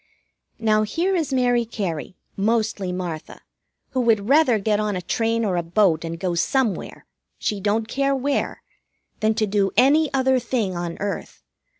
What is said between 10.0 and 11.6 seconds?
other thing on earth.